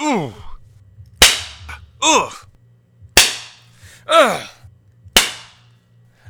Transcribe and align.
Ooh. 0.00 0.32
Ugh. 2.02 2.32
Ugh. 4.06 4.48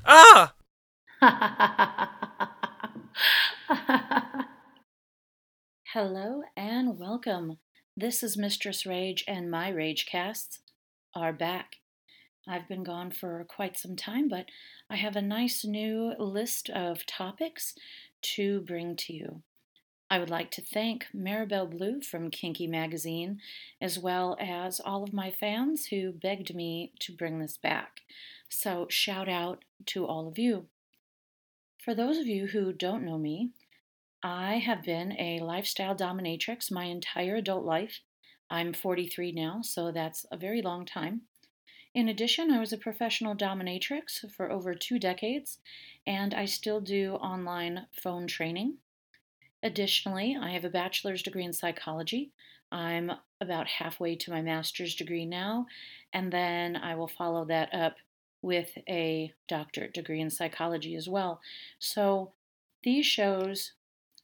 Ah. 0.05 0.55
Hello 5.93 6.43
and 6.57 6.99
welcome. 6.99 7.59
This 7.97 8.23
is 8.23 8.37
Mistress 8.37 8.87
Rage, 8.87 9.25
and 9.27 9.51
my 9.51 9.71
Rage 9.71 10.07
casts 10.07 10.61
are 11.15 11.33
back. 11.33 11.77
I've 12.47 12.69
been 12.69 12.85
gone 12.85 13.11
for 13.11 13.45
quite 13.49 13.77
some 13.77 13.97
time, 13.97 14.29
but 14.29 14.47
I 14.89 14.95
have 14.95 15.17
a 15.17 15.23
nice 15.23 15.65
new 15.65 16.15
list 16.21 16.71
of 16.71 17.05
topics 17.05 17.75
to 18.37 18.61
bring 18.61 18.95
to 18.97 19.13
you. 19.13 19.43
I 20.09 20.21
would 20.21 20.31
like 20.31 20.53
to 20.53 20.63
thank 20.63 21.07
Maribel 21.13 21.69
Blue 21.69 22.01
from 22.01 22.31
Kinky 22.31 22.69
Magazine, 22.69 23.41
as 23.81 23.99
well 23.99 24.37
as 24.39 24.79
all 24.79 25.03
of 25.03 25.13
my 25.13 25.33
fans 25.33 25.87
who 25.87 26.13
begged 26.13 26.55
me 26.55 26.93
to 27.01 27.13
bring 27.13 27.41
this 27.41 27.57
back. 27.57 28.03
So, 28.49 28.87
shout 28.89 29.29
out 29.29 29.65
to 29.87 30.07
all 30.07 30.29
of 30.29 30.39
you. 30.39 30.67
For 31.79 31.93
those 31.93 32.19
of 32.19 32.29
you 32.29 32.47
who 32.47 32.73
don't 32.73 33.05
know 33.05 33.19
me, 33.19 33.51
I 34.23 34.59
have 34.59 34.85
been 34.85 35.13
a 35.19 35.41
lifestyle 35.41 35.95
dominatrix 35.97 36.71
my 36.71 36.85
entire 36.85 37.37
adult 37.37 37.65
life. 37.65 38.01
I'm 38.49 38.73
43 38.73 39.33
now, 39.33 39.61
so 39.63 39.91
that's 39.91 40.25
a 40.31 40.37
very 40.37 40.63
long 40.63 40.87
time. 40.87 41.23
In 41.95 42.09
addition, 42.09 42.53
I 42.53 42.61
was 42.61 42.73
a 42.73 42.79
professional 42.79 43.35
dominatrix 43.35 44.31
for 44.31 44.53
over 44.53 44.73
two 44.75 45.01
decades, 45.01 45.59
and 46.07 46.33
I 46.33 46.45
still 46.45 46.81
do 46.81 47.15
online 47.15 47.87
phone 47.93 48.29
training. 48.29 48.79
Additionally, 49.63 50.37
I 50.41 50.51
have 50.51 50.65
a 50.65 50.71
bachelor's 50.71 51.23
degree 51.23 51.45
in 51.45 51.53
psychology. 51.53 52.31
I'm 52.71 53.13
about 53.41 53.67
halfway 53.67 54.17
to 54.17 54.31
my 54.31 54.43
master's 54.43 54.95
degree 54.95 55.25
now, 55.25 55.67
and 56.13 56.33
then 56.33 56.77
I 56.77 56.95
will 56.95 57.09
follow 57.09 57.45
that 57.47 57.73
up 57.75 57.97
with 58.43 58.77
a 58.89 59.33
doctorate 59.49 59.95
degree 59.95 60.21
in 60.21 60.31
psychology 60.31 60.95
as 60.95 61.09
well. 61.09 61.41
So 61.79 62.33
these 62.83 63.07
shows 63.07 63.73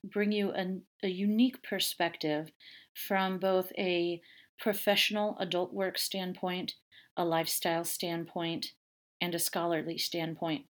bring 0.04 0.32
you 0.32 0.50
a, 0.50 0.78
a 1.02 1.08
unique 1.08 1.62
perspective 1.62 2.50
from 2.94 3.38
both 3.38 3.72
a 3.78 4.20
professional 4.58 5.36
adult 5.40 5.72
work 5.72 5.98
standpoint, 5.98 6.74
a 7.16 7.24
lifestyle 7.24 7.84
standpoint, 7.84 8.72
and 9.20 9.34
a 9.34 9.38
scholarly 9.38 9.98
standpoint. 9.98 10.66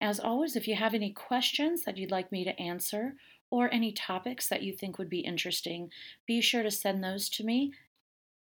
As 0.00 0.20
always, 0.20 0.56
if 0.56 0.66
you 0.66 0.74
have 0.74 0.94
any 0.94 1.12
questions 1.12 1.84
that 1.84 1.96
you'd 1.96 2.10
like 2.10 2.32
me 2.32 2.44
to 2.44 2.60
answer 2.60 3.14
or 3.54 3.72
any 3.72 3.92
topics 3.92 4.48
that 4.48 4.64
you 4.64 4.72
think 4.72 4.98
would 4.98 5.08
be 5.08 5.20
interesting, 5.20 5.88
be 6.26 6.40
sure 6.40 6.64
to 6.64 6.72
send 6.72 7.04
those 7.04 7.28
to 7.28 7.44
me. 7.44 7.72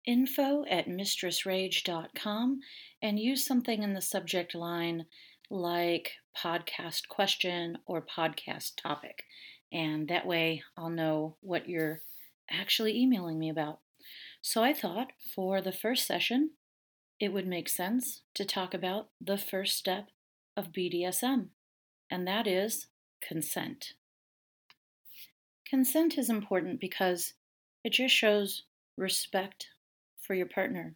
Info 0.04 0.66
at 0.68 0.88
mistressrage.com 0.88 2.60
and 3.04 3.20
use 3.20 3.46
something 3.46 3.84
in 3.84 3.94
the 3.94 4.02
subject 4.02 4.56
line 4.56 5.06
like 5.52 6.14
podcast 6.36 7.08
question 7.08 7.78
or 7.86 8.04
podcast 8.04 8.82
topic. 8.82 9.26
And 9.72 10.08
that 10.08 10.26
way 10.26 10.64
I'll 10.76 10.90
know 10.90 11.36
what 11.42 11.70
you're 11.70 12.02
actually 12.50 13.00
emailing 13.00 13.38
me 13.38 13.52
about. 13.52 13.82
So 14.42 14.64
I 14.64 14.74
thought 14.74 15.12
for 15.36 15.62
the 15.62 15.72
first 15.72 16.08
session, 16.08 16.52
it 17.20 17.32
would 17.32 17.46
make 17.46 17.70
sense 17.70 18.24
to 18.34 18.44
talk 18.44 18.74
about 18.74 19.10
the 19.22 19.38
first 19.38 19.78
step 19.78 20.08
of 20.58 20.72
BDSM, 20.72 21.50
and 22.10 22.28
that 22.28 22.48
is 22.48 22.88
consent. 23.22 23.94
Consent 25.70 26.18
is 26.18 26.30
important 26.30 26.80
because 26.80 27.34
it 27.84 27.94
just 27.94 28.16
shows 28.16 28.64
respect 28.98 29.68
for 30.22 30.36
your 30.36 30.46
partner. 30.46 30.96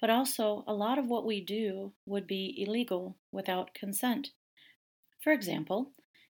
But 0.00 0.08
also, 0.08 0.64
a 0.66 0.72
lot 0.72 0.98
of 0.98 1.06
what 1.06 1.26
we 1.26 1.44
do 1.44 1.92
would 2.06 2.26
be 2.26 2.54
illegal 2.56 3.18
without 3.30 3.74
consent. 3.74 4.30
For 5.22 5.32
example, 5.32 5.92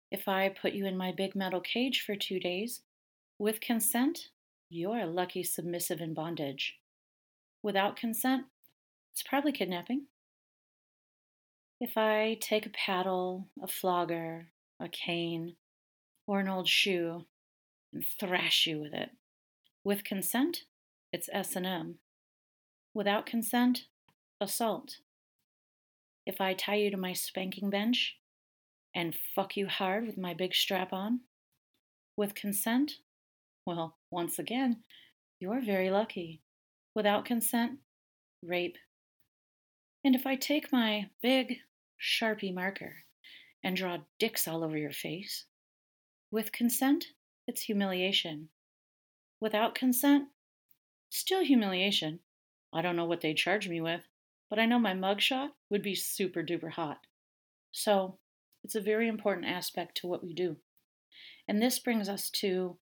if 0.09 0.29
I 0.29 0.47
put 0.47 0.72
you 0.72 0.85
in 0.85 0.95
my 0.95 1.11
big 1.11 1.35
metal 1.35 1.59
cage 1.59 2.01
for 2.01 2.16
two 2.16 2.39
days, 2.39 2.81
with 3.38 3.59
consent, 3.59 4.29
you're 4.69 5.00
a 5.00 5.06
lucky 5.06 5.44
submissive 5.44 6.00
in 6.00 6.13
bondage. 6.13 6.79
Without 7.61 7.97
consent, 7.97 8.45
it's 9.11 9.23
probably 9.23 9.51
kidnapping. 9.51 10.06
If 11.81 11.97
I 11.97 12.38
take 12.39 12.66
a 12.66 12.72
paddle, 12.72 13.50
a 13.61 13.67
flogger, 13.67 14.47
a 14.79 14.88
cane, 14.88 15.57
or 16.25 16.39
an 16.39 16.47
old 16.47 16.69
shoe 16.69 17.25
thrash 18.03 18.65
you 18.65 18.79
with 18.79 18.93
it. 18.93 19.09
With 19.83 20.03
consent, 20.03 20.63
it's 21.13 21.29
S&M. 21.31 21.99
Without 22.93 23.25
consent, 23.25 23.85
assault. 24.41 24.97
If 26.25 26.41
I 26.41 26.53
tie 26.53 26.75
you 26.75 26.91
to 26.91 26.97
my 26.97 27.13
spanking 27.13 27.69
bench 27.69 28.17
and 28.93 29.17
fuck 29.35 29.55
you 29.55 29.67
hard 29.67 30.05
with 30.05 30.17
my 30.17 30.33
big 30.33 30.53
strap 30.53 30.91
on, 30.91 31.21
with 32.17 32.35
consent, 32.35 32.93
well, 33.65 33.97
once 34.11 34.39
again, 34.39 34.83
you're 35.39 35.61
very 35.61 35.89
lucky. 35.89 36.41
Without 36.95 37.25
consent, 37.25 37.79
rape. 38.43 38.77
And 40.03 40.15
if 40.15 40.25
I 40.25 40.35
take 40.35 40.71
my 40.71 41.09
big 41.21 41.59
Sharpie 42.01 42.53
marker 42.53 42.95
and 43.63 43.75
draw 43.75 43.99
dicks 44.19 44.47
all 44.47 44.63
over 44.63 44.77
your 44.77 44.91
face, 44.91 45.45
with 46.31 46.51
consent, 46.51 47.05
it's 47.47 47.61
humiliation. 47.61 48.49
Without 49.39 49.73
consent, 49.73 50.25
still 51.09 51.43
humiliation. 51.43 52.19
I 52.73 52.81
don't 52.81 52.95
know 52.95 53.05
what 53.05 53.21
they'd 53.21 53.37
charge 53.37 53.69
me 53.69 53.81
with, 53.81 54.01
but 54.49 54.59
I 54.59 54.65
know 54.65 54.79
my 54.79 54.93
mugshot 54.93 55.49
would 55.69 55.81
be 55.81 55.95
super 55.95 56.43
duper 56.43 56.71
hot. 56.71 56.99
So 57.71 58.17
it's 58.63 58.75
a 58.75 58.81
very 58.81 59.07
important 59.07 59.47
aspect 59.47 59.95
to 59.97 60.07
what 60.07 60.23
we 60.23 60.33
do. 60.33 60.57
And 61.47 61.61
this 61.61 61.79
brings 61.79 62.09
us 62.09 62.29
to 62.31 62.77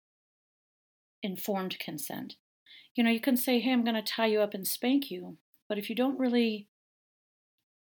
informed 1.24 1.80
consent. 1.80 2.36
You 2.96 3.04
know, 3.04 3.10
you 3.10 3.20
can 3.20 3.38
say, 3.38 3.60
hey, 3.60 3.72
I'm 3.72 3.84
going 3.84 3.96
to 3.96 4.02
tie 4.02 4.28
you 4.28 4.42
up 4.42 4.54
and 4.54 4.68
spank 4.68 5.10
you, 5.10 5.38
but 5.68 5.78
if 5.78 5.90
you 5.90 5.96
don't 5.96 6.20
really 6.20 6.68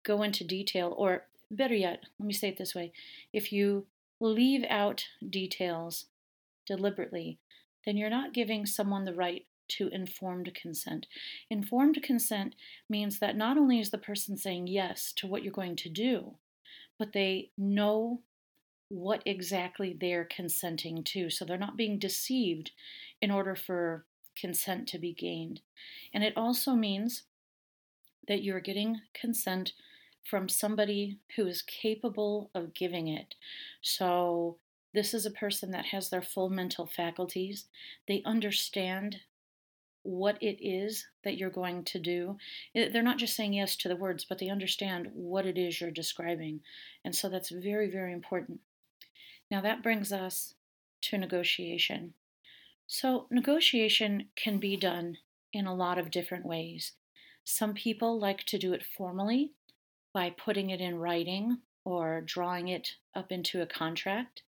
go 0.04 0.22
into 0.22 0.44
detail, 0.44 0.94
or 0.96 1.26
better 1.50 1.75
yet, 1.75 2.04
let 2.19 2.26
me 2.26 2.32
say 2.32 2.48
it 2.48 2.58
this 2.58 2.75
way 2.75 2.92
if 3.32 3.52
you 3.52 3.86
leave 4.20 4.64
out 4.69 5.06
details 5.28 6.06
deliberately, 6.66 7.38
then 7.84 7.97
you're 7.97 8.10
not 8.10 8.34
giving 8.34 8.66
someone 8.66 9.04
the 9.04 9.14
right 9.14 9.47
to 9.66 9.88
informed 9.88 10.52
consent. 10.54 11.06
Informed 11.50 12.02
consent 12.02 12.54
means 12.88 13.19
that 13.19 13.36
not 13.36 13.56
only 13.56 13.80
is 13.80 13.91
the 13.91 13.98
person 13.98 14.36
saying 14.36 14.66
yes 14.66 15.12
to 15.16 15.26
what 15.26 15.42
you're 15.42 15.52
going 15.52 15.76
to 15.76 15.88
do, 15.88 16.34
but 16.98 17.12
they 17.12 17.50
know 17.56 18.20
what 18.88 19.22
exactly 19.25 19.97
they're 19.98 20.26
consenting 20.26 21.02
to. 21.02 21.30
So 21.30 21.44
they're 21.44 21.56
not 21.56 21.76
being 21.76 21.98
deceived 21.98 22.70
in 23.20 23.31
order 23.31 23.54
for 23.56 24.04
consent 24.38 24.88
to 24.88 24.98
be 24.98 25.12
gained. 25.12 25.60
And 26.12 26.22
it 26.22 26.34
also 26.36 26.72
means 26.72 27.25
that 28.28 28.42
you're 28.42 28.60
getting 28.60 29.00
consent 29.12 29.72
from 30.28 30.48
somebody 30.48 31.19
who 31.36 31.46
is 31.46 31.62
capable 31.62 32.50
of 32.54 32.75
giving 32.75 33.08
it. 33.08 33.34
So 33.82 34.58
this 34.94 35.12
is 35.12 35.27
a 35.27 35.31
person 35.31 35.72
that 35.72 35.87
has 35.87 36.09
their 36.09 36.22
full 36.22 36.49
mental 36.49 36.87
faculties. 36.87 37.66
They 38.06 38.22
understand 38.25 39.16
what 40.05 40.41
it 40.41 40.65
is 40.65 41.06
that 41.25 41.37
you're 41.37 41.50
going 41.50 41.82
to 41.84 41.99
do. 41.99 42.37
They're 42.75 43.03
not 43.03 43.19
just 43.19 43.34
saying 43.34 43.55
yes 43.55 43.75
to 43.77 43.88
the 43.88 43.97
words, 43.97 44.25
but 44.25 44.38
they 44.38 44.49
understand 44.49 45.10
what 45.12 45.47
it 45.47 45.59
is 45.59 45.81
you're 45.81 45.91
describing. 45.91 46.60
And 47.05 47.15
so 47.15 47.28
that's 47.28 47.50
very, 47.50 47.91
very 47.91 48.12
important. 48.12 48.60
Now, 49.50 49.60
that 49.62 49.82
brings 49.82 50.12
us 50.12 50.55
to 51.03 51.19
negotiation. 51.19 52.15
So, 52.87 53.26
negotiation 53.31 54.28
can 54.37 54.59
be 54.59 54.76
done 54.76 55.16
in 55.52 55.67
a 55.67 55.75
lot 55.75 55.99
of 55.99 56.11
different 56.11 56.46
ways. 56.46 56.93
Some 57.44 57.75
people 57.75 58.19
like 58.19 58.44
to 58.44 58.58
do 58.58 58.73
it 58.75 58.85
formally 58.96 59.52
by 60.12 60.31
putting 60.31 60.70
it 60.70 60.81
in 60.81 60.96
writing 60.96 61.58
or 61.85 62.20
drawing 62.20 62.69
it 62.69 62.91
up 63.14 63.32
into 63.32 63.61
a 63.61 63.67
contract 63.67 64.43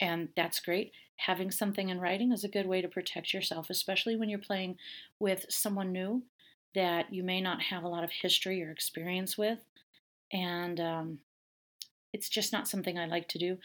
and 0.00 0.28
that's 0.36 0.60
great. 0.60 0.92
Having 1.16 1.50
something 1.50 1.88
in 1.88 2.00
writing 2.00 2.32
is 2.32 2.44
a 2.44 2.48
good 2.48 2.66
way 2.66 2.82
to 2.82 2.88
protect 2.88 3.32
yourself, 3.32 3.70
especially 3.70 4.16
when 4.16 4.28
you're 4.28 4.38
playing 4.38 4.76
with 5.18 5.46
someone 5.48 5.92
new 5.92 6.22
that 6.74 7.12
you 7.12 7.22
may 7.22 7.40
not 7.40 7.62
have 7.62 7.84
a 7.84 7.88
lot 7.88 8.04
of 8.04 8.10
history 8.10 8.62
or 8.62 8.70
experience 8.70 9.38
with. 9.38 9.60
And 10.32 10.78
um, 10.78 11.18
it's 12.12 12.28
just 12.28 12.52
not 12.52 12.68
something 12.68 12.98
I 12.98 13.06
like 13.06 13.28
to 13.28 13.38
do. 13.38 13.56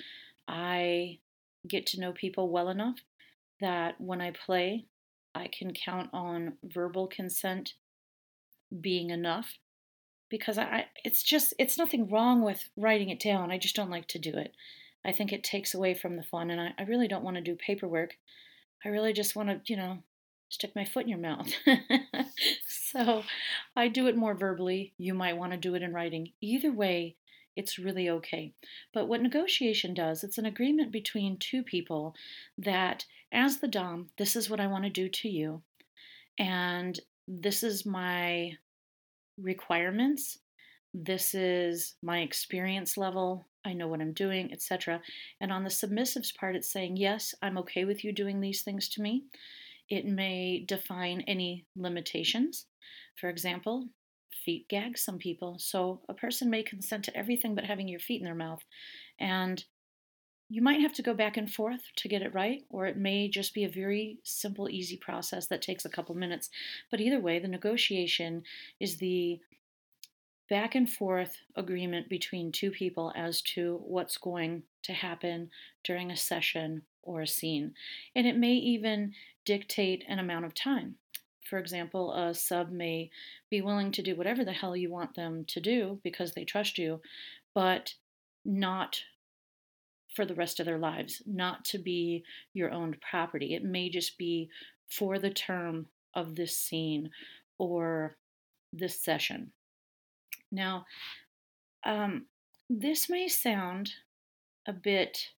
I 0.47 1.19
get 1.67 1.85
to 1.87 1.99
know 1.99 2.13
people 2.13 2.49
well 2.49 2.69
enough 2.69 2.99
that 3.59 3.99
when 3.99 4.21
I 4.21 4.31
play, 4.31 4.85
I 5.35 5.47
can 5.47 5.73
count 5.73 6.09
on 6.13 6.53
verbal 6.63 7.07
consent 7.07 7.73
being 8.79 9.09
enough 9.09 9.57
because 10.29 10.57
I 10.57 10.85
it's 11.03 11.23
just 11.23 11.53
it's 11.59 11.77
nothing 11.77 12.09
wrong 12.09 12.41
with 12.41 12.69
writing 12.77 13.09
it 13.09 13.19
down. 13.19 13.51
I 13.51 13.57
just 13.57 13.75
don't 13.75 13.89
like 13.89 14.07
to 14.09 14.19
do 14.19 14.35
it. 14.35 14.53
I 15.05 15.11
think 15.11 15.31
it 15.31 15.43
takes 15.43 15.73
away 15.73 15.93
from 15.93 16.15
the 16.15 16.23
fun, 16.23 16.51
and 16.51 16.61
I, 16.61 16.73
I 16.77 16.83
really 16.83 17.07
don't 17.07 17.23
want 17.23 17.35
to 17.37 17.41
do 17.41 17.55
paperwork. 17.55 18.17
I 18.85 18.89
really 18.89 19.13
just 19.13 19.35
want 19.35 19.49
to, 19.49 19.61
you 19.65 19.77
know, 19.77 19.99
stick 20.49 20.75
my 20.75 20.85
foot 20.85 21.03
in 21.03 21.09
your 21.09 21.17
mouth. 21.17 21.51
so 22.67 23.23
I 23.75 23.87
do 23.87 24.07
it 24.07 24.17
more 24.17 24.35
verbally. 24.35 24.93
You 24.97 25.13
might 25.13 25.37
want 25.37 25.53
to 25.53 25.57
do 25.57 25.75
it 25.75 25.81
in 25.81 25.93
writing. 25.93 26.33
Either 26.41 26.71
way, 26.71 27.15
it's 27.55 27.79
really 27.79 28.09
okay. 28.09 28.53
But 28.93 29.07
what 29.07 29.21
negotiation 29.21 29.93
does, 29.93 30.23
it's 30.23 30.37
an 30.37 30.45
agreement 30.45 30.91
between 30.91 31.37
two 31.37 31.63
people 31.63 32.15
that, 32.57 33.05
as 33.31 33.57
the 33.57 33.67
Dom, 33.67 34.09
this 34.17 34.35
is 34.35 34.49
what 34.49 34.59
I 34.59 34.67
want 34.67 34.83
to 34.83 34.89
do 34.89 35.09
to 35.09 35.29
you, 35.29 35.61
and 36.37 36.99
this 37.27 37.63
is 37.63 37.85
my 37.85 38.57
requirements, 39.37 40.39
this 40.93 41.33
is 41.33 41.95
my 42.03 42.19
experience 42.19 42.97
level, 42.97 43.47
I 43.65 43.73
know 43.73 43.87
what 43.87 44.01
I'm 44.01 44.13
doing, 44.13 44.51
etc. 44.51 45.01
And 45.39 45.51
on 45.51 45.63
the 45.63 45.69
submissives 45.69 46.35
part, 46.35 46.55
it's 46.55 46.71
saying, 46.71 46.97
yes, 46.97 47.33
I'm 47.41 47.57
okay 47.59 47.85
with 47.85 48.03
you 48.03 48.11
doing 48.11 48.41
these 48.41 48.61
things 48.63 48.89
to 48.89 49.01
me. 49.01 49.23
It 49.89 50.05
may 50.05 50.63
define 50.67 51.21
any 51.27 51.65
limitations. 51.75 52.65
For 53.15 53.29
example, 53.29 53.87
feet 54.45 54.67
gag 54.69 54.97
some 54.97 55.17
people. 55.17 55.57
So 55.59 56.01
a 56.09 56.13
person 56.13 56.49
may 56.49 56.63
consent 56.63 57.05
to 57.05 57.15
everything 57.15 57.55
but 57.55 57.65
having 57.65 57.87
your 57.87 57.99
feet 57.99 58.21
in 58.21 58.25
their 58.25 58.35
mouth. 58.35 58.63
And 59.19 59.63
you 60.49 60.61
might 60.61 60.81
have 60.81 60.93
to 60.93 61.01
go 61.01 61.13
back 61.13 61.37
and 61.37 61.49
forth 61.49 61.81
to 61.95 62.09
get 62.09 62.21
it 62.21 62.33
right, 62.33 62.63
or 62.69 62.85
it 62.85 62.97
may 62.97 63.29
just 63.29 63.53
be 63.53 63.63
a 63.63 63.69
very 63.69 64.17
simple, 64.23 64.69
easy 64.69 64.97
process 64.97 65.47
that 65.47 65.61
takes 65.61 65.85
a 65.85 65.89
couple 65.89 66.13
minutes. 66.13 66.49
But 66.89 66.99
either 66.99 67.21
way, 67.21 67.39
the 67.39 67.47
negotiation 67.47 68.43
is 68.79 68.97
the 68.97 69.39
back 70.51 70.75
and 70.75 70.89
forth 70.89 71.37
agreement 71.55 72.09
between 72.09 72.51
two 72.51 72.71
people 72.71 73.13
as 73.15 73.41
to 73.41 73.79
what's 73.85 74.17
going 74.17 74.61
to 74.83 74.91
happen 74.91 75.49
during 75.85 76.11
a 76.11 76.17
session 76.17 76.81
or 77.03 77.21
a 77.21 77.27
scene. 77.27 77.73
And 78.17 78.27
it 78.27 78.35
may 78.35 78.51
even 78.55 79.13
dictate 79.45 80.03
an 80.09 80.19
amount 80.19 80.43
of 80.43 80.53
time. 80.53 80.95
For 81.49 81.57
example, 81.57 82.13
a 82.13 82.33
sub 82.33 82.69
may 82.69 83.09
be 83.49 83.61
willing 83.61 83.93
to 83.93 84.01
do 84.01 84.13
whatever 84.13 84.43
the 84.43 84.51
hell 84.51 84.75
you 84.75 84.91
want 84.91 85.15
them 85.15 85.45
to 85.47 85.61
do 85.61 86.01
because 86.03 86.33
they 86.33 86.43
trust 86.43 86.77
you, 86.77 86.99
but 87.55 87.93
not 88.43 88.99
for 90.13 90.25
the 90.25 90.35
rest 90.35 90.59
of 90.59 90.65
their 90.65 90.77
lives, 90.77 91.21
not 91.25 91.63
to 91.63 91.77
be 91.77 92.25
your 92.53 92.71
owned 92.71 92.97
property. 92.99 93.55
It 93.55 93.63
may 93.63 93.89
just 93.89 94.17
be 94.17 94.49
for 94.89 95.17
the 95.17 95.29
term 95.29 95.85
of 96.13 96.35
this 96.35 96.57
scene 96.57 97.09
or 97.57 98.17
this 98.73 99.01
session. 99.01 99.53
Now, 100.51 100.85
um, 101.85 102.25
this 102.69 103.09
may 103.09 103.27
sound 103.27 103.91
a 104.67 104.73
bit 104.73 105.29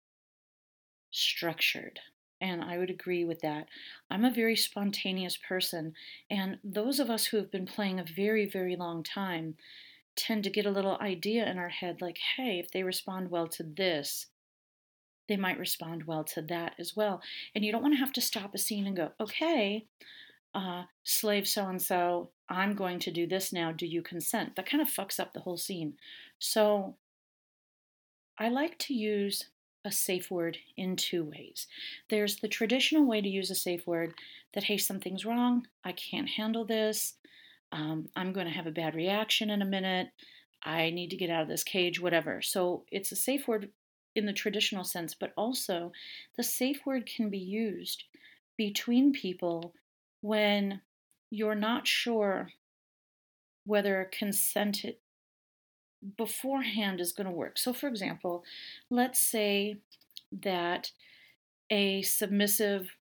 structured, 1.11 1.99
and 2.41 2.63
I 2.63 2.77
would 2.77 2.89
agree 2.89 3.23
with 3.23 3.41
that. 3.41 3.67
I'm 4.09 4.25
a 4.25 4.33
very 4.33 4.55
spontaneous 4.55 5.37
person, 5.37 5.93
and 6.29 6.57
those 6.63 6.99
of 6.99 7.09
us 7.09 7.25
who 7.25 7.37
have 7.37 7.51
been 7.51 7.65
playing 7.65 7.99
a 7.99 8.05
very, 8.15 8.45
very 8.45 8.75
long 8.75 9.03
time 9.03 9.55
tend 10.15 10.43
to 10.43 10.49
get 10.49 10.65
a 10.65 10.71
little 10.71 10.97
idea 10.99 11.49
in 11.49 11.57
our 11.57 11.69
head 11.69 12.01
like, 12.01 12.19
hey, 12.37 12.59
if 12.59 12.71
they 12.71 12.83
respond 12.83 13.31
well 13.31 13.47
to 13.47 13.63
this, 13.63 14.27
they 15.27 15.37
might 15.37 15.57
respond 15.57 16.03
well 16.03 16.23
to 16.23 16.41
that 16.41 16.73
as 16.77 16.95
well. 16.95 17.21
And 17.55 17.63
you 17.63 17.71
don't 17.71 17.81
want 17.81 17.93
to 17.93 17.99
have 17.99 18.13
to 18.13 18.21
stop 18.21 18.53
a 18.53 18.57
scene 18.57 18.85
and 18.85 18.95
go, 18.95 19.11
okay, 19.19 19.85
uh, 20.53 20.83
slave 21.03 21.47
so 21.47 21.67
and 21.67 21.81
so, 21.81 22.29
I'm 22.49 22.75
going 22.75 22.99
to 22.99 23.11
do 23.11 23.25
this 23.27 23.51
now. 23.51 23.71
Do 23.71 23.85
you 23.85 24.01
consent? 24.01 24.55
That 24.55 24.69
kind 24.69 24.81
of 24.81 24.89
fucks 24.89 25.19
up 25.19 25.33
the 25.33 25.39
whole 25.39 25.57
scene. 25.57 25.95
So 26.39 26.95
I 28.37 28.49
like 28.49 28.77
to 28.79 28.93
use 28.93 29.45
a 29.85 29.91
safe 29.91 30.31
word 30.31 30.57
in 30.77 30.95
two 30.95 31.23
ways. 31.23 31.67
There's 32.09 32.37
the 32.37 32.47
traditional 32.47 33.05
way 33.05 33.21
to 33.21 33.27
use 33.27 33.51
a 33.51 33.55
safe 33.55 33.85
word 33.85 34.13
that, 34.53 34.63
hey, 34.63 34.77
something's 34.77 35.25
wrong. 35.25 35.67
I 35.83 35.91
can't 35.93 36.29
handle 36.29 36.65
this. 36.65 37.15
Um, 37.71 38.07
I'm 38.15 38.33
going 38.33 38.47
to 38.47 38.53
have 38.53 38.67
a 38.67 38.71
bad 38.71 38.95
reaction 38.95 39.49
in 39.49 39.61
a 39.61 39.65
minute. 39.65 40.07
I 40.63 40.91
need 40.91 41.09
to 41.09 41.17
get 41.17 41.29
out 41.29 41.41
of 41.41 41.47
this 41.47 41.63
cage, 41.63 41.99
whatever. 41.99 42.41
So 42.41 42.85
it's 42.91 43.11
a 43.11 43.17
safe 43.17 43.47
word 43.47 43.69
in 44.15 44.25
the 44.25 44.33
traditional 44.33 44.83
sense, 44.83 45.13
but 45.13 45.33
also 45.35 45.91
the 46.37 46.43
safe 46.43 46.81
word 46.85 47.05
can 47.05 47.29
be 47.29 47.39
used 47.39 48.03
between 48.57 49.11
people 49.11 49.73
when 50.23 50.79
you're 51.29 51.53
not 51.53 51.85
sure 51.85 52.49
whether 53.65 54.09
consent 54.17 54.85
beforehand 56.17 57.01
is 57.01 57.11
going 57.11 57.27
to 57.27 57.31
work. 57.31 57.57
So, 57.57 57.73
for 57.73 57.87
example, 57.87 58.43
let's 58.89 59.19
say 59.19 59.77
that 60.31 60.91
a 61.69 62.01
submissive 62.03 62.95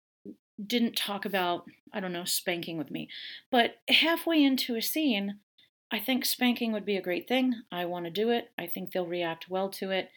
didn't 0.66 0.96
talk 0.96 1.26
about, 1.26 1.66
I 1.94 2.00
don't 2.00 2.14
know, 2.14 2.24
spanking 2.24 2.78
with 2.78 2.90
me, 2.90 3.10
but 3.52 3.76
halfway 3.90 4.42
into 4.42 4.78
a 4.78 4.82
scene, 4.82 5.40
I 5.92 6.00
think 6.00 6.24
spanking 6.24 6.72
would 6.72 6.86
be 6.86 6.96
a 6.96 7.02
great 7.02 7.28
thing. 7.28 7.54
I 7.70 7.84
want 7.84 8.06
to 8.06 8.12
do 8.12 8.30
it. 8.30 8.52
I 8.58 8.66
think 8.68 8.92
they'll 8.92 9.06
react 9.06 9.50
well 9.50 9.70
to 9.72 9.92
it. 9.92 10.10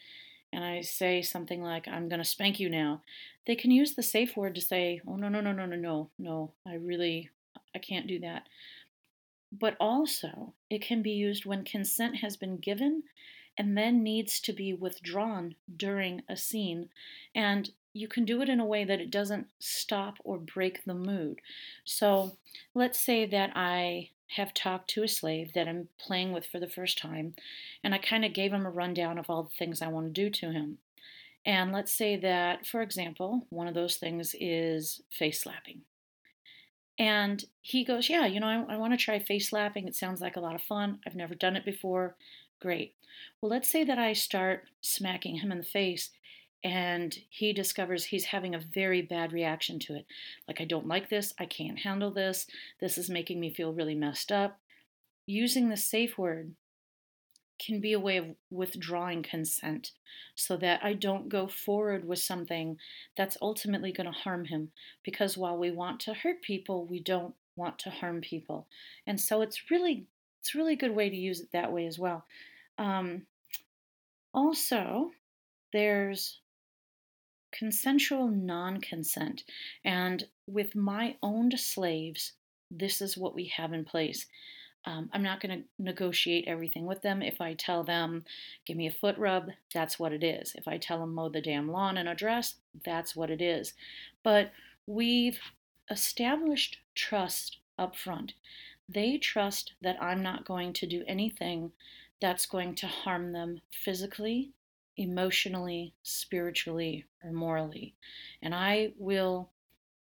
And 0.53 0.63
I 0.63 0.81
say 0.81 1.21
something 1.21 1.61
like, 1.61 1.87
I'm 1.87 2.07
going 2.07 2.21
to 2.21 2.25
spank 2.25 2.59
you 2.59 2.69
now 2.69 3.01
they 3.45 3.55
can 3.55 3.71
use 3.71 3.93
the 3.93 4.03
safe 4.03 4.37
word 4.37 4.55
to 4.55 4.61
say, 4.61 5.01
oh, 5.07 5.15
no, 5.15 5.27
no, 5.27 5.41
no, 5.41 5.51
no, 5.51 5.65
no, 5.65 5.75
no, 5.75 6.09
no, 6.17 6.51
I 6.65 6.75
really, 6.75 7.29
I 7.75 7.79
can't 7.79 8.07
do 8.07 8.19
that. 8.19 8.47
But 9.51 9.75
also, 9.79 10.53
it 10.69 10.81
can 10.81 11.01
be 11.01 11.11
used 11.11 11.45
when 11.45 11.63
consent 11.63 12.17
has 12.17 12.37
been 12.37 12.57
given 12.57 13.03
and 13.57 13.77
then 13.77 14.01
needs 14.01 14.39
to 14.41 14.53
be 14.53 14.73
withdrawn 14.73 15.55
during 15.75 16.23
a 16.27 16.35
scene. 16.35 16.89
And 17.35 17.69
you 17.93 18.07
can 18.07 18.25
do 18.25 18.41
it 18.41 18.49
in 18.49 18.59
a 18.59 18.65
way 18.65 18.83
that 18.83 18.99
it 18.99 19.11
doesn't 19.11 19.47
stop 19.59 20.15
or 20.23 20.39
break 20.39 20.83
the 20.85 20.95
mood. 20.95 21.39
So 21.85 22.37
let's 22.73 22.99
say 22.99 23.27
that 23.27 23.51
I 23.55 24.09
have 24.35 24.53
talked 24.53 24.89
to 24.91 25.03
a 25.03 25.07
slave 25.07 25.53
that 25.53 25.67
I'm 25.67 25.89
playing 25.99 26.31
with 26.31 26.45
for 26.45 26.59
the 26.59 26.69
first 26.69 26.97
time, 26.97 27.35
and 27.83 27.93
I 27.93 27.97
kind 27.97 28.25
of 28.25 28.33
gave 28.33 28.51
him 28.51 28.65
a 28.65 28.71
rundown 28.71 29.17
of 29.17 29.29
all 29.29 29.43
the 29.43 29.55
things 29.55 29.81
I 29.81 29.87
want 29.87 30.07
to 30.07 30.21
do 30.21 30.29
to 30.29 30.51
him. 30.51 30.79
And 31.45 31.71
let's 31.71 31.91
say 31.91 32.15
that, 32.17 32.65
for 32.65 32.81
example, 32.81 33.45
one 33.49 33.67
of 33.67 33.73
those 33.73 33.97
things 33.97 34.35
is 34.39 35.01
face 35.09 35.41
slapping. 35.41 35.81
And 36.97 37.43
he 37.61 37.83
goes, 37.83 38.09
Yeah, 38.09 38.25
you 38.25 38.39
know, 38.39 38.47
I, 38.69 38.73
I 38.73 38.77
want 38.77 38.93
to 38.93 38.97
try 38.97 39.19
face 39.19 39.49
slapping. 39.49 39.87
It 39.87 39.95
sounds 39.95 40.21
like 40.21 40.35
a 40.35 40.41
lot 40.41 40.55
of 40.55 40.61
fun. 40.61 40.99
I've 41.05 41.15
never 41.15 41.35
done 41.35 41.55
it 41.55 41.65
before. 41.65 42.15
Great. 42.61 42.93
Well, 43.41 43.49
let's 43.49 43.69
say 43.69 43.83
that 43.83 43.99
I 43.99 44.13
start 44.13 44.65
smacking 44.81 45.37
him 45.37 45.51
in 45.51 45.57
the 45.57 45.63
face 45.63 46.11
and 46.63 47.17
he 47.29 47.51
discovers 47.51 48.05
he's 48.05 48.25
having 48.25 48.55
a 48.55 48.59
very 48.59 49.01
bad 49.01 49.33
reaction 49.33 49.79
to 49.79 49.95
it. 49.95 50.05
Like, 50.47 50.61
I 50.61 50.65
don't 50.65 50.87
like 50.87 51.09
this. 51.09 51.33
I 51.39 51.45
can't 51.45 51.79
handle 51.79 52.11
this. 52.11 52.47
This 52.79 52.97
is 52.97 53.09
making 53.09 53.39
me 53.39 53.53
feel 53.53 53.73
really 53.73 53.95
messed 53.95 54.31
up. 54.31 54.59
Using 55.25 55.69
the 55.69 55.77
safe 55.77 56.17
word 56.17 56.53
can 57.63 57.79
be 57.79 57.93
a 57.93 57.99
way 57.99 58.17
of 58.17 58.27
withdrawing 58.49 59.23
consent 59.23 59.91
so 60.35 60.57
that 60.57 60.79
I 60.83 60.93
don't 60.93 61.29
go 61.29 61.47
forward 61.47 62.05
with 62.05 62.19
something 62.19 62.77
that's 63.15 63.37
ultimately 63.41 63.91
going 63.91 64.11
to 64.11 64.19
harm 64.19 64.45
him. 64.45 64.71
Because 65.03 65.37
while 65.37 65.57
we 65.57 65.71
want 65.71 65.99
to 66.01 66.13
hurt 66.13 66.41
people, 66.41 66.85
we 66.85 66.99
don't 66.99 67.35
want 67.55 67.77
to 67.79 67.89
harm 67.89 68.21
people. 68.21 68.67
And 69.05 69.19
so 69.19 69.41
it's 69.41 69.69
really 69.69 70.05
it's 70.39 70.55
really 70.55 70.75
good 70.75 70.93
way 70.93 71.09
to 71.09 71.15
use 71.15 71.39
it 71.39 71.53
that 71.53 71.71
way 71.71 71.85
as 71.85 71.97
well. 71.97 72.25
Um, 72.77 73.23
also, 74.33 75.11
there's 75.71 76.41
consensual 77.53 78.27
non 78.27 78.81
consent. 78.81 79.43
And 79.85 80.25
with 80.47 80.75
my 80.75 81.15
owned 81.21 81.57
slaves, 81.59 82.33
this 82.69 83.01
is 83.01 83.17
what 83.17 83.35
we 83.35 83.45
have 83.55 83.73
in 83.73 83.85
place. 83.85 84.25
Um, 84.85 85.09
I'm 85.13 85.23
not 85.23 85.39
going 85.39 85.59
to 85.59 85.65
negotiate 85.79 86.45
everything 86.45 86.85
with 86.85 87.01
them. 87.01 87.21
If 87.21 87.39
I 87.39 87.53
tell 87.53 87.83
them, 87.83 88.25
give 88.65 88.75
me 88.75 88.87
a 88.87 88.91
foot 88.91 89.17
rub, 89.17 89.49
that's 89.73 89.97
what 89.97 90.11
it 90.11 90.23
is. 90.23 90.53
If 90.55 90.67
I 90.67 90.77
tell 90.77 90.99
them, 90.99 91.15
mow 91.15 91.29
the 91.29 91.39
damn 91.39 91.71
lawn 91.71 91.97
in 91.97 92.07
a 92.07 92.15
dress, 92.15 92.55
that's 92.83 93.15
what 93.15 93.29
it 93.29 93.41
is. 93.41 93.73
But 94.23 94.51
we've 94.85 95.39
established 95.89 96.79
trust 96.95 97.59
up 97.79 97.95
front. 97.95 98.33
They 98.89 99.17
trust 99.17 99.73
that 99.81 100.01
I'm 100.01 100.21
not 100.21 100.45
going 100.45 100.73
to 100.73 100.85
do 100.85 101.03
anything 101.07 101.71
that's 102.21 102.45
going 102.45 102.75
to 102.75 102.87
harm 102.87 103.31
them 103.31 103.61
physically, 103.71 104.51
emotionally, 104.97 105.93
spiritually, 106.03 107.05
or 107.23 107.31
morally. 107.31 107.95
And 108.41 108.53
I 108.53 108.93
will 108.97 109.49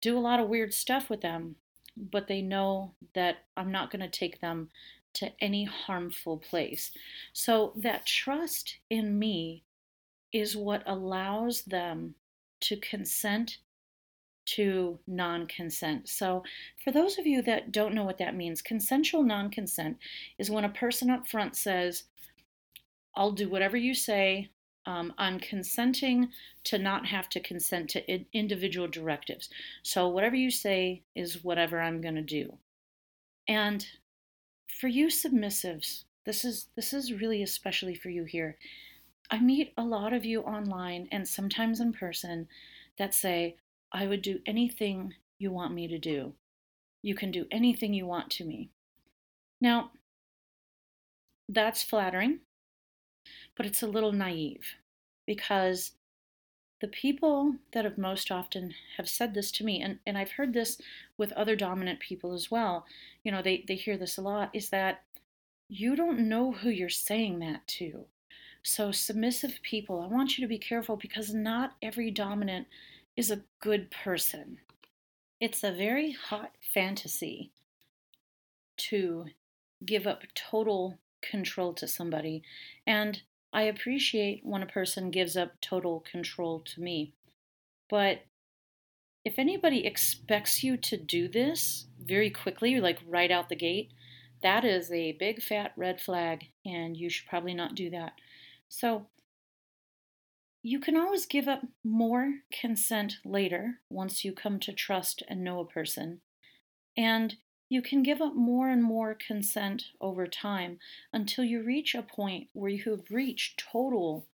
do 0.00 0.16
a 0.16 0.20
lot 0.20 0.40
of 0.40 0.48
weird 0.48 0.74
stuff 0.74 1.08
with 1.08 1.20
them 1.20 1.56
but 1.96 2.26
they 2.26 2.42
know 2.42 2.94
that 3.14 3.44
I'm 3.56 3.70
not 3.70 3.90
going 3.90 4.02
to 4.02 4.08
take 4.08 4.40
them 4.40 4.68
to 5.14 5.30
any 5.40 5.64
harmful 5.64 6.38
place. 6.38 6.90
So 7.32 7.72
that 7.76 8.06
trust 8.06 8.78
in 8.90 9.18
me 9.18 9.62
is 10.32 10.56
what 10.56 10.82
allows 10.86 11.62
them 11.62 12.14
to 12.60 12.76
consent 12.76 13.58
to 14.46 14.98
non 15.06 15.46
consent. 15.46 16.08
So, 16.08 16.42
for 16.82 16.90
those 16.90 17.18
of 17.18 17.26
you 17.26 17.40
that 17.42 17.72
don't 17.72 17.94
know 17.94 18.04
what 18.04 18.18
that 18.18 18.36
means, 18.36 18.60
consensual 18.60 19.22
non 19.22 19.50
consent 19.50 19.96
is 20.38 20.50
when 20.50 20.64
a 20.64 20.68
person 20.68 21.08
up 21.08 21.26
front 21.26 21.56
says, 21.56 22.04
I'll 23.14 23.32
do 23.32 23.48
whatever 23.48 23.76
you 23.76 23.94
say, 23.94 24.50
Um, 24.86 25.14
I'm 25.16 25.40
consenting 25.40 26.28
to 26.64 26.78
not 26.78 27.06
have 27.06 27.28
to 27.30 27.40
consent 27.40 27.88
to 27.90 28.06
in- 28.10 28.26
individual 28.32 28.86
directives. 28.86 29.48
So 29.82 30.08
whatever 30.08 30.36
you 30.36 30.50
say 30.50 31.02
is 31.14 31.42
whatever 31.42 31.80
I'm 31.80 32.00
going 32.00 32.16
to 32.16 32.22
do. 32.22 32.58
And 33.48 33.86
for 34.68 34.88
you 34.88 35.06
submissives, 35.06 36.04
this 36.24 36.44
is 36.44 36.68
this 36.76 36.92
is 36.92 37.12
really 37.12 37.42
especially 37.42 37.94
for 37.94 38.10
you 38.10 38.24
here. 38.24 38.56
I 39.30 39.40
meet 39.40 39.72
a 39.76 39.84
lot 39.84 40.12
of 40.12 40.24
you 40.24 40.42
online 40.42 41.08
and 41.10 41.26
sometimes 41.26 41.80
in 41.80 41.92
person 41.92 42.48
that 42.98 43.14
say, 43.14 43.56
I 43.92 44.06
would 44.06 44.22
do 44.22 44.40
anything 44.46 45.14
you 45.38 45.50
want 45.50 45.74
me 45.74 45.88
to 45.88 45.98
do. 45.98 46.34
You 47.02 47.14
can 47.14 47.30
do 47.30 47.46
anything 47.50 47.94
you 47.94 48.06
want 48.06 48.30
to 48.32 48.44
me. 48.44 48.70
Now, 49.60 49.90
that's 51.48 51.82
flattering, 51.82 52.40
but 53.56 53.66
it's 53.66 53.82
a 53.82 53.86
little 53.86 54.12
naive 54.12 54.74
because 55.26 55.92
the 56.80 56.88
people 56.88 57.54
that 57.72 57.84
have 57.84 57.96
most 57.96 58.30
often 58.30 58.74
have 58.96 59.08
said 59.08 59.32
this 59.32 59.50
to 59.52 59.64
me, 59.64 59.80
and, 59.80 59.98
and 60.06 60.18
I've 60.18 60.32
heard 60.32 60.52
this 60.52 60.78
with 61.16 61.32
other 61.32 61.56
dominant 61.56 62.00
people 62.00 62.34
as 62.34 62.50
well, 62.50 62.84
you 63.22 63.32
know, 63.32 63.40
they, 63.40 63.64
they 63.66 63.76
hear 63.76 63.96
this 63.96 64.18
a 64.18 64.22
lot, 64.22 64.50
is 64.52 64.68
that 64.70 65.02
you 65.68 65.96
don't 65.96 66.28
know 66.28 66.52
who 66.52 66.68
you're 66.68 66.90
saying 66.90 67.38
that 67.38 67.66
to. 67.68 68.04
So, 68.62 68.92
submissive 68.92 69.60
people, 69.62 70.00
I 70.00 70.06
want 70.06 70.36
you 70.36 70.44
to 70.44 70.48
be 70.48 70.58
careful 70.58 70.96
because 70.96 71.32
not 71.32 71.74
every 71.82 72.10
dominant 72.10 72.66
is 73.16 73.30
a 73.30 73.42
good 73.60 73.90
person. 73.90 74.58
It's 75.40 75.62
a 75.62 75.72
very 75.72 76.12
hot 76.12 76.52
fantasy 76.72 77.50
to 78.76 79.26
give 79.84 80.06
up 80.06 80.22
total 80.34 80.98
control 81.22 81.72
to 81.74 81.86
somebody. 81.86 82.42
And 82.86 83.22
I 83.54 83.62
appreciate 83.62 84.40
when 84.44 84.62
a 84.62 84.66
person 84.66 85.12
gives 85.12 85.36
up 85.36 85.60
total 85.60 86.00
control 86.00 86.60
to 86.66 86.80
me. 86.80 87.14
But 87.88 88.22
if 89.24 89.38
anybody 89.38 89.86
expects 89.86 90.64
you 90.64 90.76
to 90.78 90.96
do 90.96 91.28
this 91.28 91.86
very 92.04 92.30
quickly, 92.30 92.80
like 92.80 92.98
right 93.06 93.30
out 93.30 93.48
the 93.48 93.56
gate, 93.56 93.92
that 94.42 94.64
is 94.64 94.90
a 94.90 95.12
big 95.12 95.40
fat 95.40 95.72
red 95.76 96.00
flag, 96.00 96.46
and 96.66 96.96
you 96.96 97.08
should 97.08 97.28
probably 97.28 97.54
not 97.54 97.76
do 97.76 97.88
that. 97.90 98.14
So 98.68 99.06
you 100.62 100.80
can 100.80 100.96
always 100.96 101.24
give 101.24 101.46
up 101.46 101.62
more 101.84 102.32
consent 102.50 103.18
later 103.24 103.80
once 103.88 104.24
you 104.24 104.32
come 104.32 104.58
to 104.60 104.72
trust 104.72 105.22
and 105.28 105.44
know 105.44 105.60
a 105.60 105.64
person. 105.64 106.22
And 106.96 107.36
you 107.68 107.82
can 107.82 108.02
give 108.02 108.20
up 108.20 108.34
more 108.34 108.68
and 108.68 108.82
more 108.82 109.14
consent 109.14 109.84
over 110.00 110.26
time 110.26 110.78
until 111.12 111.44
you 111.44 111.62
reach 111.62 111.94
a 111.94 112.02
point 112.02 112.48
where 112.52 112.70
you 112.70 112.90
have 112.90 113.10
reached 113.10 113.62
total 113.72 114.26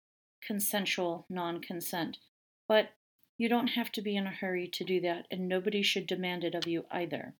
consensual 0.42 1.26
non 1.28 1.60
consent. 1.60 2.18
But 2.66 2.90
you 3.36 3.48
don't 3.48 3.68
have 3.68 3.92
to 3.92 4.02
be 4.02 4.16
in 4.16 4.26
a 4.26 4.30
hurry 4.30 4.68
to 4.68 4.84
do 4.84 5.00
that, 5.02 5.26
and 5.30 5.48
nobody 5.48 5.82
should 5.82 6.06
demand 6.06 6.44
it 6.44 6.54
of 6.54 6.66
you 6.66 6.84
either. 6.90 7.34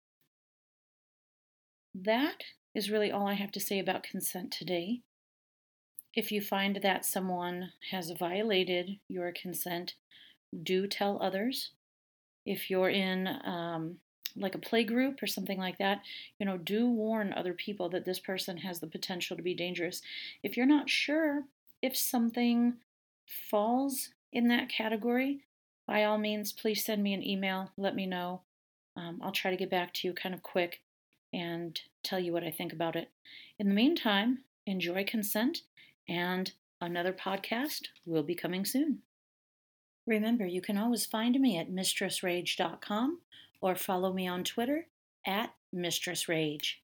That 1.93 2.43
is 2.73 2.89
really 2.89 3.11
all 3.11 3.27
I 3.27 3.33
have 3.33 3.51
to 3.51 3.59
say 3.59 3.79
about 3.79 4.03
consent 4.03 4.51
today. 4.51 5.01
If 6.13 6.31
you 6.31 6.41
find 6.41 6.79
that 6.81 7.05
someone 7.05 7.73
has 7.91 8.11
violated 8.11 8.99
your 9.07 9.31
consent, 9.31 9.95
do 10.63 10.87
tell 10.87 11.21
others. 11.21 11.71
If 12.45 12.69
you're 12.69 12.89
in 12.89 13.27
um, 13.27 13.97
like 14.35 14.55
a 14.55 14.59
play 14.59 14.83
group 14.83 15.21
or 15.21 15.27
something 15.27 15.57
like 15.57 15.77
that, 15.77 16.01
you 16.39 16.45
know, 16.45 16.57
do 16.57 16.87
warn 16.89 17.33
other 17.33 17.53
people 17.53 17.89
that 17.89 18.05
this 18.05 18.19
person 18.19 18.57
has 18.57 18.79
the 18.79 18.87
potential 18.87 19.35
to 19.37 19.43
be 19.43 19.53
dangerous. 19.53 20.01
If 20.43 20.57
you're 20.57 20.65
not 20.65 20.89
sure 20.89 21.43
if 21.81 21.95
something 21.95 22.75
falls 23.49 24.09
in 24.31 24.47
that 24.47 24.69
category, 24.69 25.41
by 25.87 26.03
all 26.03 26.17
means, 26.17 26.51
please 26.51 26.85
send 26.85 27.01
me 27.01 27.13
an 27.13 27.25
email. 27.25 27.71
Let 27.77 27.95
me 27.95 28.05
know. 28.05 28.41
Um, 28.95 29.19
I'll 29.23 29.31
try 29.31 29.51
to 29.51 29.57
get 29.57 29.69
back 29.69 29.93
to 29.95 30.07
you 30.07 30.13
kind 30.13 30.35
of 30.35 30.43
quick 30.43 30.81
and 31.33 31.79
tell 32.03 32.19
you 32.19 32.33
what 32.33 32.43
I 32.43 32.51
think 32.51 32.73
about 32.73 32.95
it. 32.95 33.09
In 33.57 33.69
the 33.69 33.75
meantime, 33.75 34.39
enjoy 34.65 35.03
consent 35.03 35.59
and 36.07 36.51
another 36.81 37.13
podcast 37.13 37.87
will 38.05 38.23
be 38.23 38.35
coming 38.35 38.65
soon. 38.65 38.99
Remember, 40.05 40.45
you 40.45 40.61
can 40.61 40.77
always 40.77 41.05
find 41.05 41.39
me 41.39 41.57
at 41.57 41.71
mistressrage.com 41.71 43.19
or 43.61 43.75
follow 43.75 44.13
me 44.13 44.27
on 44.27 44.43
Twitter 44.43 44.87
at 45.25 45.53
mistressrage. 45.75 46.81